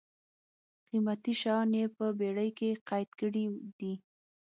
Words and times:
قېمتي 0.89 1.33
شیان 1.41 1.69
یې 1.79 1.85
په 1.97 2.05
بېړۍ 2.19 2.49
کې 2.57 2.69
قید 2.87 3.09
کړي 3.19 3.45
دي. 3.79 3.93